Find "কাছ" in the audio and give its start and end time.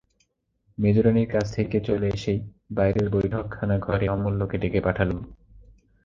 1.31-1.45